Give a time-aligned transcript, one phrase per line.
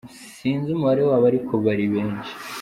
[0.35, 2.31] Sinzi umubare wabo ariko bari benshi.